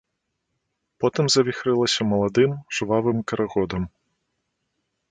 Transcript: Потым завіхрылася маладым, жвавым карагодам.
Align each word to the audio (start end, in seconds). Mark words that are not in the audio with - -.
Потым 1.03 1.25
завіхрылася 1.35 2.01
маладым, 2.11 2.51
жвавым 2.79 3.17
карагодам. 3.35 3.83